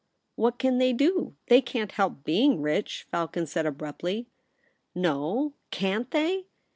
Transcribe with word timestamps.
'What 0.35 0.57
can 0.57 0.79
they 0.79 0.93
do? 0.93 1.35
They 1.45 1.61
can't 1.61 1.91
help 1.91 2.23
being 2.23 2.59
rich,' 2.59 3.05
Falcon 3.11 3.45
said 3.45 3.67
abruptly. 3.67 4.25
* 4.63 4.95
No, 5.11 5.53
can't 5.69 6.09
they 6.09 6.47